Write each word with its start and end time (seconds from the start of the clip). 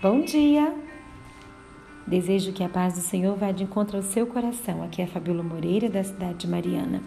Bom 0.00 0.20
dia! 0.20 0.72
Desejo 2.06 2.52
que 2.52 2.62
a 2.62 2.68
paz 2.68 2.94
do 2.94 3.00
Senhor 3.00 3.36
vá 3.36 3.50
de 3.50 3.64
encontro 3.64 3.96
ao 3.96 4.02
seu 4.04 4.28
coração. 4.28 4.80
Aqui 4.84 5.02
é 5.02 5.06
a 5.06 5.08
Fabíola 5.08 5.42
Moreira, 5.42 5.90
da 5.90 6.04
cidade 6.04 6.38
de 6.38 6.46
Mariana. 6.46 7.02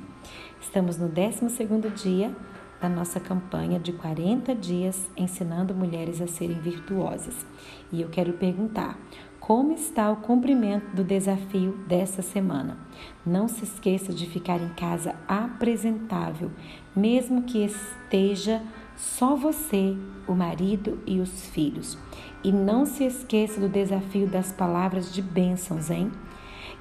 Estamos 0.59 0.97
no 0.97 1.07
12 1.07 1.47
dia 1.95 2.35
da 2.81 2.89
nossa 2.89 3.17
campanha 3.17 3.79
de 3.79 3.93
40 3.93 4.53
dias 4.55 5.09
ensinando 5.15 5.73
mulheres 5.73 6.19
a 6.19 6.27
serem 6.27 6.59
virtuosas. 6.59 7.45
E 7.93 8.01
eu 8.01 8.09
quero 8.09 8.33
perguntar: 8.33 8.99
como 9.39 9.71
está 9.71 10.11
o 10.11 10.17
cumprimento 10.17 10.93
do 10.93 11.05
desafio 11.05 11.71
dessa 11.87 12.21
semana? 12.21 12.77
Não 13.25 13.47
se 13.47 13.63
esqueça 13.63 14.11
de 14.11 14.25
ficar 14.25 14.59
em 14.61 14.73
casa 14.73 15.15
apresentável, 15.29 16.51
mesmo 16.93 17.43
que 17.43 17.63
esteja 17.63 18.61
só 19.01 19.35
você, 19.35 19.97
o 20.27 20.35
marido 20.35 20.99
e 21.07 21.19
os 21.19 21.47
filhos. 21.47 21.97
E 22.43 22.51
não 22.51 22.85
se 22.85 23.03
esqueça 23.03 23.59
do 23.59 23.67
desafio 23.67 24.27
das 24.27 24.51
palavras 24.51 25.11
de 25.11 25.23
bênçãos, 25.23 25.89
hein? 25.89 26.11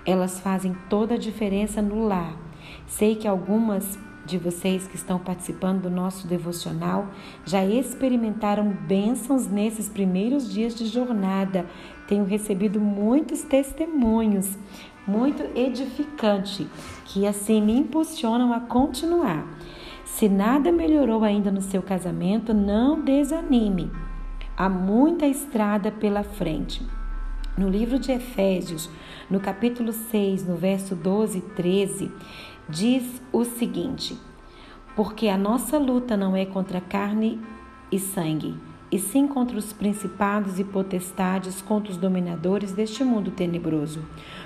Elas 0.05 0.38
fazem 0.38 0.77
toda 0.91 1.14
a 1.14 1.19
diferença 1.19 1.80
no 1.80 2.06
lar. 2.06 2.37
Sei 2.87 3.16
que 3.16 3.27
algumas 3.27 3.98
de 4.27 4.37
vocês 4.37 4.87
que 4.87 4.97
estão 4.97 5.19
participando 5.19 5.84
do 5.84 5.91
nosso 5.91 6.27
devocional 6.27 7.09
já 7.47 7.64
experimentaram 7.64 8.69
bênçãos 8.69 9.47
nesses 9.47 9.89
primeiros 9.89 10.52
dias 10.52 10.75
de 10.75 10.84
jornada. 10.84 11.64
Tenho 12.06 12.27
recebido 12.27 12.78
muitos 12.78 13.41
testemunhos, 13.42 14.59
muito 15.06 15.42
edificante, 15.59 16.69
que 17.06 17.27
assim 17.27 17.62
me 17.62 17.73
impulsionam 17.73 18.52
a 18.52 18.61
continuar. 18.61 19.47
Se 20.14 20.28
nada 20.28 20.70
melhorou 20.70 21.24
ainda 21.24 21.50
no 21.50 21.62
seu 21.62 21.82
casamento, 21.82 22.52
não 22.52 23.00
desanime. 23.00 23.91
Há 24.56 24.69
muita 24.69 25.27
estrada 25.27 25.91
pela 25.91 26.23
frente. 26.23 26.86
No 27.56 27.69
livro 27.69 27.98
de 27.98 28.12
Efésios, 28.12 28.91
no 29.31 29.41
capítulo 29.41 29.92
6, 29.92 30.47
no 30.47 30.56
verso 30.56 30.94
12 30.94 31.38
e 31.38 31.41
13, 31.41 32.12
diz 32.69 33.22
o 33.33 33.44
seguinte: 33.44 34.16
Porque 34.94 35.28
a 35.28 35.38
nossa 35.38 35.78
luta 35.78 36.16
não 36.16 36.36
é 36.36 36.44
contra 36.44 36.81
carne 36.81 37.41
e 37.91 37.98
sangue 37.98 38.69
e 38.91 38.98
sim 38.98 39.27
contra 39.27 39.56
os 39.56 39.72
principados 39.72 40.58
e 40.58 40.64
potestades, 40.64 41.62
contra 41.62 41.92
os 41.92 41.96
dominadores 41.96 42.72
deste 42.72 43.05
mundo 43.05 43.30
tenebroso, 43.30 44.00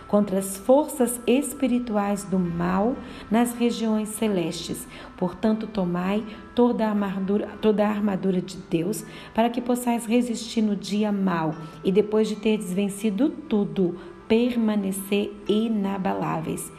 contra 0.07 0.39
as 0.39 0.57
forças 0.57 1.21
espirituais 1.27 2.25
do 2.25 2.39
mal 2.39 2.95
nas 3.31 3.55
regiões 3.55 4.11
celestes. 4.11 4.87
Portanto, 5.17 5.67
tomai 5.67 6.25
toda 6.55 6.85
a 6.85 6.91
armadura, 6.91 7.49
toda 7.61 7.87
a 7.87 7.91
armadura 7.91 8.41
de 8.41 8.57
Deus, 8.57 9.05
para 9.35 9.49
que 9.49 9.61
possais 9.61 10.05
resistir 10.05 10.61
no 10.61 10.77
dia 10.77 11.11
mal 11.11 11.55
e 11.83 11.91
depois 11.91 12.29
de 12.29 12.37
teres 12.37 12.73
vencido 12.73 13.31
tudo, 13.31 13.97
permanecer 14.29 15.33
inabaláveis. 15.49 16.71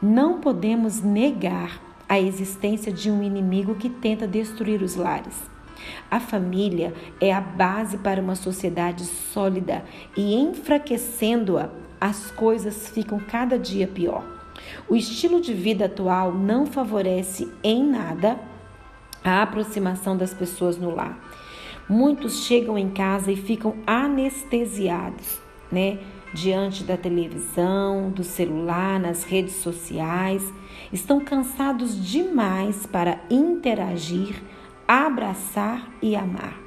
Não 0.00 0.40
podemos 0.40 1.02
negar 1.02 1.82
a 2.08 2.18
existência 2.18 2.92
de 2.92 3.10
um 3.10 3.22
inimigo 3.22 3.74
que 3.74 3.90
tenta 3.90 4.26
destruir 4.26 4.82
os 4.82 4.94
lares. 4.94 5.57
A 6.10 6.20
família 6.20 6.94
é 7.20 7.32
a 7.32 7.40
base 7.40 7.98
para 7.98 8.20
uma 8.20 8.34
sociedade 8.34 9.04
sólida 9.04 9.84
e 10.16 10.34
enfraquecendo-a, 10.34 11.70
as 12.00 12.30
coisas 12.30 12.88
ficam 12.88 13.18
cada 13.18 13.58
dia 13.58 13.86
pior. 13.86 14.24
O 14.88 14.96
estilo 14.96 15.40
de 15.40 15.52
vida 15.52 15.86
atual 15.86 16.32
não 16.32 16.66
favorece 16.66 17.50
em 17.62 17.84
nada 17.84 18.38
a 19.24 19.42
aproximação 19.42 20.16
das 20.16 20.32
pessoas 20.32 20.78
no 20.78 20.94
lar. 20.94 21.18
Muitos 21.88 22.44
chegam 22.44 22.76
em 22.76 22.90
casa 22.90 23.32
e 23.32 23.36
ficam 23.36 23.74
anestesiados, 23.86 25.40
né? 25.72 25.98
Diante 26.34 26.84
da 26.84 26.96
televisão, 26.96 28.10
do 28.10 28.22
celular, 28.22 29.00
nas 29.00 29.24
redes 29.24 29.54
sociais, 29.54 30.42
estão 30.92 31.20
cansados 31.20 32.04
demais 32.06 32.84
para 32.84 33.18
interagir 33.30 34.42
abraçar 34.88 35.86
e 36.00 36.16
amar. 36.16 36.58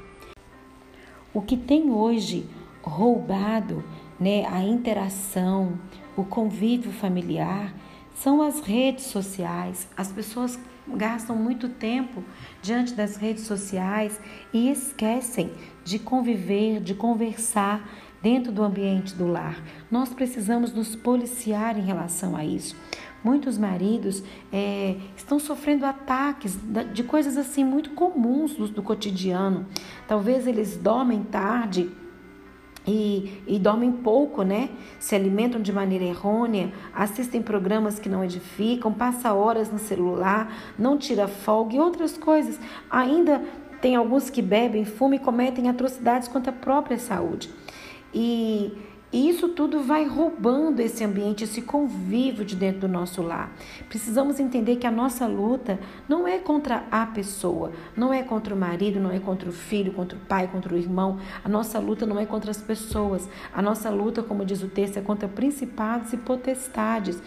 O 1.34 1.42
que 1.42 1.58
tem 1.58 1.90
hoje 1.90 2.48
roubado 2.84 3.84
né, 4.20 4.46
a 4.46 4.62
interação, 4.62 5.80
o 6.16 6.24
convívio 6.24 6.92
familiar, 6.92 7.74
são 8.14 8.44
as 8.44 8.60
redes 8.60 9.06
sociais. 9.06 9.88
As 9.98 10.12
pessoas 10.12 10.60
gastam 10.88 11.36
muito 11.36 11.68
tempo 11.68 12.24
diante 12.62 12.94
das 12.94 13.16
redes 13.16 13.46
sociais 13.46 14.20
e 14.54 14.70
esquecem 14.70 15.52
de 15.84 15.98
conviver, 15.98 16.80
de 16.80 16.94
conversar 16.94 17.90
dentro 18.22 18.52
do 18.52 18.62
ambiente 18.62 19.16
do 19.16 19.26
lar. 19.26 19.60
Nós 19.90 20.10
precisamos 20.10 20.72
nos 20.72 20.96
policiar 20.96 21.76
em 21.76 21.82
relação 21.82 22.36
a 22.36 22.46
isso. 22.46 22.76
Muitos 23.24 23.58
maridos 23.58 24.24
é, 24.52 24.96
estão 25.16 25.38
sofrendo 25.38 25.86
ataques 25.86 26.58
de 26.94 27.04
coisas 27.04 27.38
assim 27.38 27.64
muito 27.64 27.92
comuns 27.92 28.56
do, 28.56 28.68
do 28.68 28.82
cotidiano. 28.82 29.68
Talvez 30.08 30.48
eles 30.48 30.76
dormem 30.76 31.24
tarde 31.24 31.92
e, 32.86 33.44
e, 33.46 33.60
dormem 33.60 33.92
pouco, 33.92 34.42
né? 34.42 34.70
Se 35.00 35.14
alimentam 35.14 35.62
de 35.62 35.72
maneira 35.72 36.04
errônea, 36.04 36.74
assistem 36.94 37.42
programas 37.42 38.00
que 38.00 38.10
não 38.10 38.24
edificam, 38.24 38.92
passa 38.92 39.34
horas 39.34 39.72
no 39.72 39.78
celular, 39.78 40.52
não 40.80 40.98
tira 40.98 41.28
folga 41.28 41.76
e 41.76 41.80
outras 41.80 42.18
coisas. 42.18 42.60
Ainda 42.90 43.44
tem 43.80 43.96
alguns 43.96 44.32
que 44.32 44.42
bebem, 44.42 44.84
fumam 44.84 45.16
e 45.16 45.20
cometem 45.20 45.70
atrocidades 45.70 46.28
contra 46.28 46.52
a 46.52 46.56
própria 46.56 46.98
saúde. 46.98 47.52
E 48.14 48.74
e 49.12 49.30
isso 49.30 49.50
tudo 49.50 49.82
vai 49.82 50.06
roubando 50.06 50.80
esse 50.80 51.04
ambiente, 51.04 51.44
esse 51.44 51.62
convívio 51.62 52.46
de 52.46 52.56
dentro 52.56 52.82
do 52.82 52.88
nosso 52.88 53.22
lar. 53.22 53.52
Precisamos 53.90 54.40
entender 54.40 54.78
que 54.78 54.88
a 54.88 54.92
nossa 54.92 55.28
luta 55.28 55.80
não 56.08 56.28
é 56.28 56.38
contra 56.38 56.86
a 56.90 57.06
pessoa, 57.06 57.72
não 57.96 58.14
é 58.14 58.24
contra 58.24 58.56
o 58.56 58.58
marido, 58.58 59.00
não 59.00 59.12
é 59.12 59.20
contra 59.20 59.50
o 59.50 59.52
filho, 59.52 59.92
contra 59.92 60.18
o 60.18 60.22
pai, 60.22 60.48
contra 60.48 60.74
o 60.74 60.78
irmão. 60.78 61.20
A 61.44 61.50
nossa 61.50 61.78
luta 61.80 62.06
não 62.06 62.20
é 62.20 62.26
contra 62.26 62.52
as 62.52 62.62
pessoas. 62.62 63.28
A 63.54 63.62
nossa 63.62 63.90
luta, 63.90 64.24
como 64.24 64.46
diz 64.46 64.64
o 64.64 64.68
texto, 64.68 64.98
é 64.98 65.02
contra 65.02 65.28
principados 65.28 66.14
e 66.14 66.18
potestades. 66.18 67.22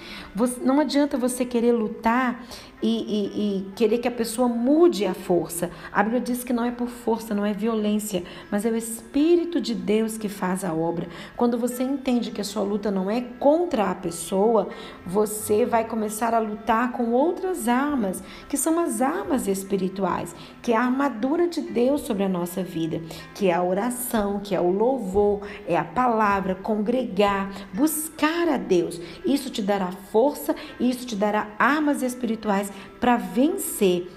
não 0.63 0.81
adianta 0.81 1.19
você 1.19 1.45
querer 1.45 1.73
lutar 1.73 2.45
e, 2.85 2.87
e, 2.87 3.59
e 3.59 3.73
querer 3.73 3.97
que 3.97 4.07
a 4.07 4.11
pessoa 4.11 4.47
mude 4.47 5.07
a 5.07 5.15
força. 5.15 5.71
A 5.91 6.03
Bíblia 6.03 6.21
diz 6.21 6.45
que 6.45 6.53
não 6.53 6.65
é 6.65 6.71
por 6.71 6.89
força, 6.89 7.35
não 7.35 7.45
é 7.45 7.55
violência, 7.55 8.23
mas 8.51 8.67
é 8.67 8.71
o 8.71 8.77
Espírito 8.77 9.59
de 9.59 9.75
Deus 9.75 10.19
que 10.19 10.29
faz 10.29 10.63
a 10.63 10.75
obra. 10.75 11.09
Quando 11.35 11.57
você 11.57 11.74
você 11.75 11.83
entende 11.83 12.31
que 12.31 12.41
a 12.41 12.45
sua 12.45 12.63
luta 12.63 12.91
não 12.91 13.11
é 13.11 13.21
contra 13.21 13.91
a 13.91 13.95
pessoa, 13.95 14.69
você 15.05 15.67
vai 15.67 15.85
começar 15.85 16.33
a 16.33 16.39
lutar 16.39 16.93
com 16.93 17.11
outras 17.11 17.67
armas, 17.67 18.23
que 18.49 18.57
são 18.57 18.79
as 18.79 19.03
armas 19.03 19.49
espirituais, 19.49 20.35
que 20.63 20.73
é 20.73 20.77
a 20.77 20.85
armadura 20.85 21.49
de 21.49 21.61
Deus 21.61 22.03
sobre 22.03 22.23
a 22.23 22.29
nossa 22.29 22.63
vida, 22.63 23.03
que 23.35 23.49
é 23.49 23.53
a 23.53 23.63
oração, 23.63 24.39
que 24.39 24.55
é 24.55 24.61
o 24.61 24.71
louvor, 24.71 25.41
é 25.67 25.77
a 25.77 25.85
palavra, 25.85 26.55
congregar, 26.55 27.51
buscar 27.73 28.49
a 28.49 28.57
Deus. 28.57 29.01
Isso 29.27 29.51
te 29.51 29.61
dará 29.61 29.91
força, 29.91 30.55
isso 30.79 31.05
te 31.05 31.17
dará 31.17 31.49
armas 31.59 32.03
espirituais 32.03 32.73
para 33.01 33.17
vencer 33.17 34.09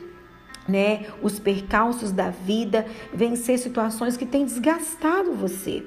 né, 0.67 1.05
os 1.21 1.39
percalços 1.39 2.11
da 2.11 2.29
vida, 2.29 2.85
vencer 3.13 3.57
situações 3.57 4.17
que 4.17 4.25
têm 4.25 4.45
desgastado 4.45 5.33
você. 5.33 5.83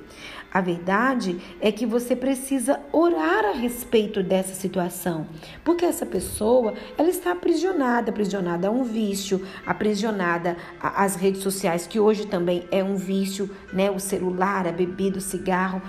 A 0.52 0.60
verdade 0.60 1.40
é 1.60 1.70
que 1.70 1.86
você 1.86 2.16
precisa 2.16 2.80
orar 2.92 3.44
a 3.44 3.52
respeito 3.52 4.20
dessa 4.20 4.52
situação, 4.52 5.28
porque 5.64 5.84
essa 5.84 6.04
pessoa 6.04 6.74
ela 6.98 7.08
está 7.08 7.30
aprisionada, 7.30 8.10
aprisionada 8.10 8.66
a 8.66 8.70
um 8.70 8.82
vício, 8.82 9.46
aprisionada 9.64 10.56
às 10.80 11.14
redes 11.14 11.42
sociais, 11.42 11.86
que 11.86 12.00
hoje 12.00 12.26
também 12.26 12.66
é 12.72 12.82
um 12.82 12.96
vício, 12.96 13.48
né? 13.72 13.92
O 13.92 14.00
celular, 14.00 14.66
a 14.66 14.72
bebida, 14.72 15.18
o 15.18 15.22
cigarro. 15.22 15.80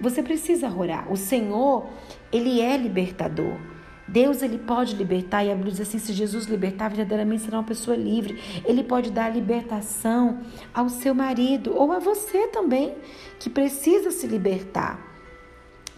Você 0.00 0.22
precisa 0.22 0.68
orar. 0.70 1.12
O 1.12 1.16
Senhor, 1.16 1.86
ele 2.32 2.60
é 2.62 2.74
libertador. 2.76 3.75
Deus 4.08 4.42
ele 4.42 4.58
pode 4.58 4.94
libertar, 4.94 5.44
e 5.44 5.50
a 5.50 5.54
Bíblia 5.54 5.72
diz 5.72 5.80
assim: 5.80 5.98
se 5.98 6.12
Jesus 6.12 6.46
libertar, 6.46 6.88
verdadeiramente 6.88 7.42
será 7.42 7.58
uma 7.58 7.64
pessoa 7.64 7.96
livre. 7.96 8.40
Ele 8.64 8.84
pode 8.84 9.10
dar 9.10 9.28
libertação 9.34 10.40
ao 10.72 10.88
seu 10.88 11.14
marido 11.14 11.74
ou 11.74 11.92
a 11.92 11.98
você 11.98 12.46
também, 12.48 12.94
que 13.38 13.50
precisa 13.50 14.10
se 14.10 14.26
libertar. 14.26 15.04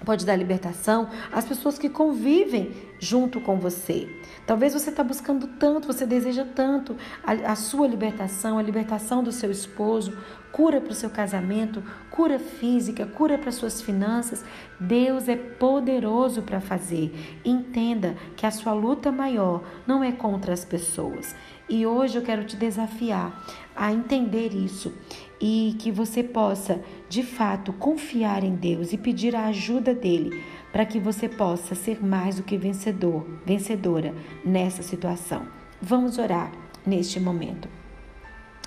Pode 0.05 0.25
dar 0.25 0.37
libertação 0.37 1.11
às 1.33 1.45
pessoas 1.45 1.79
que 1.79 1.89
convivem 1.89 2.73
junto 2.99 3.41
com 3.41 3.57
você. 3.57 4.09
Talvez 4.47 4.73
você 4.73 4.91
está 4.91 5.05
buscando 5.05 5.47
tanto, 5.47 5.87
você 5.87 6.07
deseja 6.07 6.45
tanto 6.45 6.97
a, 7.23 7.53
a 7.53 7.55
sua 7.55 7.87
libertação, 7.87 8.59
a 8.59 8.63
libertação 8.63 9.23
do 9.23 9.31
seu 9.31 9.51
esposo, 9.51 10.17
cura 10.51 10.81
para 10.81 10.93
o 10.93 10.95
seu 10.95 11.11
casamento, 11.11 11.83
cura 12.11 12.39
física, 12.39 13.07
cura 13.07 13.39
para 13.39 13.53
suas 13.53 13.81
finanças. 13.81 14.45
Deus 14.81 15.29
é 15.29 15.37
poderoso 15.37 16.43
para 16.43 16.61
fazer. 16.61 17.41
Entenda 17.45 18.17
que 18.37 18.47
a 18.47 18.51
sua 18.51 18.73
luta 18.73 19.13
maior 19.13 19.63
não 19.87 20.03
é 20.03 20.13
contra 20.13 20.53
as 20.53 20.65
pessoas. 20.65 21.35
E 21.69 21.87
hoje 21.87 22.17
eu 22.17 22.23
quero 22.23 22.45
te 22.45 22.57
desafiar 22.57 23.45
a 23.77 23.93
entender 23.93 24.55
isso 24.55 24.93
e 25.41 25.77
que 25.79 25.93
você 25.93 26.23
possa, 26.23 26.81
de 27.09 27.23
fato, 27.23 27.73
confiar 27.75 28.43
em 28.43 28.55
Deus 28.55 28.93
e 28.93 28.99
pedir 28.99 29.37
a 29.37 29.47
ajuda 29.47 29.95
dele 29.95 30.43
para 30.73 30.85
que 30.85 30.99
você 30.99 31.29
possa 31.29 31.75
ser 31.75 32.05
mais 32.05 32.37
do 32.37 32.43
que 32.43 32.57
vencedor, 32.57 33.27
vencedora 33.45 34.15
nessa 34.45 34.83
situação. 34.83 35.47
Vamos 35.81 36.19
orar 36.19 36.53
neste 36.87 37.19
momento. 37.19 37.69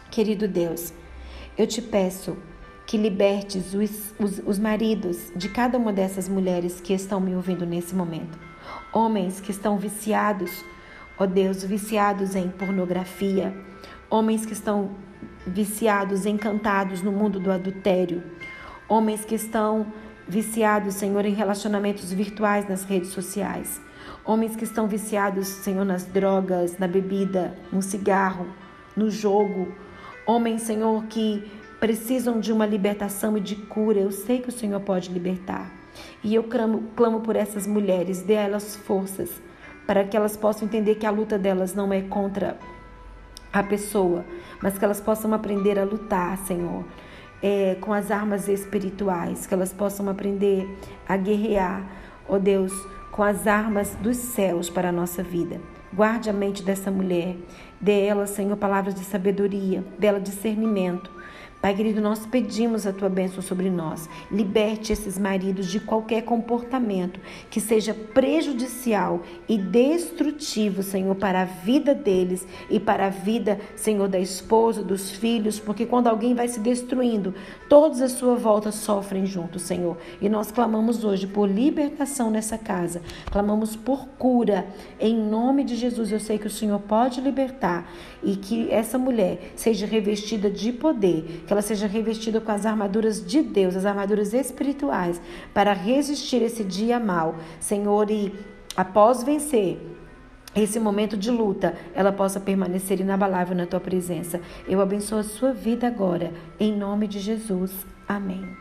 Querido 0.10 0.48
Deus, 0.48 0.94
eu 1.58 1.68
te 1.68 1.82
peço 1.82 2.38
que 2.86 2.98
libertes 2.98 3.74
os, 3.74 4.14
os, 4.20 4.42
os, 4.46 4.60
maridos 4.60 5.32
de 5.36 5.48
cada 5.48 5.78
uma 5.78 5.94
dessas 5.94 6.28
mulheres 6.28 6.82
que 6.82 6.94
estão 6.94 7.22
me 7.22 7.36
ouvindo 7.36 7.66
nesse 7.66 7.96
momento. 7.96 8.38
Homens 8.92 9.40
que 9.40 9.52
estão 9.52 9.78
viciados, 9.78 10.66
ó 11.18 11.26
Deus, 11.26 11.64
viciados 11.64 12.36
em 12.36 12.50
pornografia, 12.50 13.56
homens 14.10 14.46
que 14.46 14.54
estão 14.54 14.92
viciados, 15.48 16.26
encantados 16.26 17.02
no 17.02 17.12
mundo 17.12 17.40
do 17.40 17.52
adultério, 17.52 18.24
homens 18.90 19.24
que 19.24 19.36
estão 19.36 19.88
viciados, 20.32 20.96
Senhor, 20.96 21.26
em 21.26 21.34
relacionamentos 21.34 22.14
virtuais 22.14 22.68
nas 22.68 22.86
redes 22.86 23.10
sociais, 23.10 23.82
homens 24.24 24.56
que 24.56 24.64
estão 24.64 24.88
viciados, 24.88 25.46
Senhor, 25.46 25.84
nas 25.84 26.06
drogas, 26.06 26.78
na 26.78 26.88
bebida, 26.88 27.54
no 27.70 27.82
cigarro, 27.82 28.48
no 28.96 29.12
jogo, 29.12 29.68
homens, 30.26 30.62
Senhor, 30.62 31.04
que 31.08 31.52
precisam 31.82 32.40
de 32.40 32.54
uma 32.54 32.66
libertação 32.66 33.38
e 33.38 33.42
de 33.42 33.58
cura. 33.58 34.00
Eu 34.00 34.12
sei 34.12 34.40
que 34.40 34.48
o 34.48 34.54
Senhor 34.54 34.80
pode 34.80 35.12
libertar. 35.12 35.70
E 36.24 36.34
eu 36.34 36.44
clamo, 36.44 36.86
clamo 36.96 37.20
por 37.20 37.36
essas 37.36 37.68
mulheres, 37.68 38.22
dê 38.22 38.38
a 38.38 38.44
elas 38.44 38.74
forças 38.74 39.30
para 39.86 40.06
que 40.06 40.16
elas 40.16 40.38
possam 40.38 40.66
entender 40.66 40.96
que 40.96 41.06
a 41.06 41.12
luta 41.12 41.38
delas 41.38 41.74
não 41.76 41.92
é 41.92 42.02
contra 42.02 42.58
a 43.52 43.62
pessoa, 43.62 44.24
mas 44.62 44.78
que 44.78 44.86
elas 44.86 45.02
possam 45.02 45.34
aprender 45.34 45.78
a 45.78 45.84
lutar, 45.84 46.38
Senhor, 46.38 46.86
é, 47.42 47.76
com 47.82 47.92
as 47.92 48.12
armas 48.12 48.48
espirituais, 48.48 49.48
que 49.48 49.54
elas 49.54 49.74
possam 49.74 50.10
aprender 50.10 50.68
a 51.08 51.18
guerrear, 51.18 51.84
ó 52.28 52.36
oh 52.36 52.40
Deus, 52.40 52.72
com 53.12 53.24
as 53.24 53.48
armas 53.48 53.96
dos 54.02 54.18
céus 54.18 54.70
para 54.70 54.90
a 54.90 54.92
nossa 54.92 55.22
vida. 55.22 55.60
Guarde 55.94 56.30
a 56.30 56.34
mente 56.34 56.64
dessa 56.64 56.90
mulher, 56.90 57.36
dê 57.80 58.06
ela, 58.06 58.26
Senhor, 58.26 58.56
palavras 58.56 58.96
de 58.96 59.04
sabedoria, 59.04 59.84
dela 60.00 60.20
discernimento, 60.20 61.12
Pai 61.62 61.76
querido, 61.76 62.02
nós 62.02 62.26
pedimos 62.26 62.88
a 62.88 62.92
tua 62.92 63.08
bênção 63.08 63.40
sobre 63.40 63.70
nós. 63.70 64.10
Liberte 64.32 64.92
esses 64.92 65.20
maridos 65.20 65.68
de 65.68 65.80
qualquer 65.80 66.24
comportamento 66.24 67.20
que 67.52 67.62
seja 67.62 67.94
prejudicial 67.94 69.22
e 69.48 69.60
destrutivo, 69.60 70.82
Senhor, 70.82 71.14
para 71.14 71.44
a 71.44 71.46
vida 71.46 71.94
deles 71.94 72.48
e 72.68 72.80
para 72.80 73.06
a 73.06 73.10
vida, 73.10 73.60
Senhor, 73.76 74.08
da 74.08 74.18
esposa, 74.18 74.82
dos 74.82 75.12
filhos, 75.12 75.60
porque 75.60 75.86
quando 75.86 76.08
alguém 76.08 76.34
vai 76.34 76.48
se 76.48 76.60
destruindo, 76.60 77.36
todos 77.70 78.02
à 78.02 78.10
sua 78.10 78.34
volta 78.34 78.72
sofrem 78.72 79.28
junto, 79.28 79.60
Senhor. 79.60 79.98
E 80.20 80.28
nós 80.28 80.52
clamamos 80.52 81.04
hoje 81.04 81.28
por 81.28 81.48
libertação 81.48 82.32
nessa 82.32 82.58
casa, 82.58 83.04
clamamos 83.30 83.76
por 83.76 84.08
cura, 84.18 84.66
em 85.00 85.16
nome 85.16 85.64
de 85.64 85.76
Jesus. 85.76 86.12
Eu 86.12 86.20
sei 86.20 86.40
que 86.40 86.48
o 86.48 86.50
Senhor 86.50 86.80
pode 86.80 87.22
libertar 87.22 87.88
e 88.24 88.36
que 88.36 88.68
essa 88.72 88.98
mulher 88.98 89.52
seja 89.56 89.86
revestida 89.86 90.50
de 90.50 90.72
poder 90.72 91.46
que 91.52 91.54
ela 91.54 91.62
seja 91.62 91.86
revestida 91.86 92.40
com 92.40 92.50
as 92.50 92.66
armaduras 92.66 93.26
de 93.26 93.42
Deus, 93.42 93.76
as 93.76 93.86
armaduras 93.86 94.34
espirituais, 94.34 95.22
para 95.54 95.74
resistir 95.74 96.42
esse 96.42 96.64
dia 96.64 96.98
mal, 96.98 97.36
Senhor, 97.60 98.10
e 98.10 98.34
após 98.74 99.22
vencer 99.22 99.78
esse 100.56 100.80
momento 100.80 101.18
de 101.18 101.30
luta, 101.30 101.76
ela 101.94 102.14
possa 102.14 102.40
permanecer 102.40 103.02
inabalável 103.02 103.54
na 103.54 103.66
tua 103.66 103.82
presença. 103.82 104.40
Eu 104.66 104.80
abençoo 104.80 105.20
a 105.20 105.24
sua 105.24 105.52
vida 105.52 105.88
agora, 105.88 106.32
em 106.58 106.72
nome 106.72 107.06
de 107.06 107.20
Jesus. 107.20 107.86
Amém. 108.08 108.61